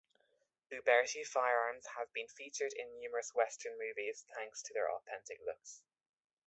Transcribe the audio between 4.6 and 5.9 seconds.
to their authentic looks.